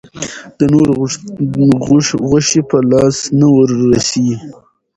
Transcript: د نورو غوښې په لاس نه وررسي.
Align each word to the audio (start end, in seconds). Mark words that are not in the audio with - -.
د 0.57 0.59
نورو 0.73 0.93
غوښې 2.29 2.61
په 2.69 2.77
لاس 2.91 3.17
نه 3.39 3.47
وررسي. 3.55 4.29